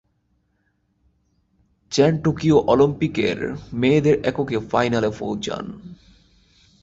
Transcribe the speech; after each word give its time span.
Chain 1.91 2.13
Tokyo 2.23 2.57
অলিম্পিকের 2.67 3.37
মেয়েদের 3.73 4.15
এককে 4.23 4.57
ফাইনালে 4.71 5.09
পৌঁছান। 5.19 5.65